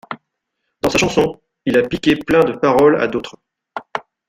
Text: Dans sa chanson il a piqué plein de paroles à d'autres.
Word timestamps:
Dans 0.81 0.89
sa 0.89 0.97
chanson 0.97 1.39
il 1.63 1.77
a 1.77 1.87
piqué 1.87 2.15
plein 2.15 2.43
de 2.43 2.53
paroles 2.53 2.99
à 2.99 3.07
d'autres. 3.07 3.37